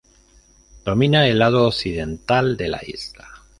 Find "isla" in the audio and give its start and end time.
2.87-3.29